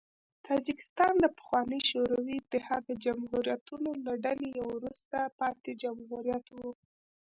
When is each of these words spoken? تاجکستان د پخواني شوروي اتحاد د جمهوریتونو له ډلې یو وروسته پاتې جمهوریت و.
تاجکستان 0.47 1.13
د 1.19 1.25
پخواني 1.37 1.79
شوروي 1.89 2.35
اتحاد 2.39 2.81
د 2.87 2.91
جمهوریتونو 3.05 3.89
له 4.05 4.13
ډلې 4.23 4.47
یو 4.59 4.67
وروسته 4.77 5.17
پاتې 5.39 5.71
جمهوریت 5.83 6.45
و. 6.51 6.57